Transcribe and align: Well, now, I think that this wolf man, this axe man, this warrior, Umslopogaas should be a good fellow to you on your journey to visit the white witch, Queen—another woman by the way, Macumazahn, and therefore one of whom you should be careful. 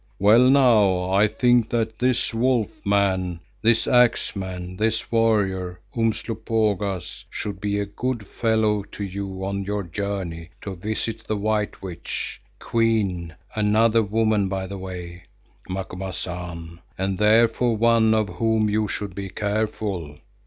Well, 0.17 0.49
now, 0.49 1.11
I 1.11 1.27
think 1.27 1.69
that 1.69 1.99
this 1.99 2.33
wolf 2.33 2.71
man, 2.83 3.39
this 3.61 3.85
axe 3.87 4.35
man, 4.35 4.77
this 4.77 5.11
warrior, 5.11 5.79
Umslopogaas 5.95 7.25
should 7.29 7.61
be 7.61 7.77
a 7.77 7.85
good 7.85 8.25
fellow 8.25 8.81
to 8.93 9.03
you 9.03 9.45
on 9.45 9.63
your 9.63 9.83
journey 9.83 10.49
to 10.63 10.73
visit 10.73 11.27
the 11.27 11.35
white 11.35 11.83
witch, 11.83 12.41
Queen—another 12.57 14.01
woman 14.01 14.49
by 14.49 14.65
the 14.65 14.79
way, 14.79 15.21
Macumazahn, 15.69 16.79
and 16.97 17.19
therefore 17.19 17.77
one 17.77 18.15
of 18.15 18.27
whom 18.27 18.71
you 18.71 18.87
should 18.87 19.13
be 19.13 19.29
careful. 19.29 20.17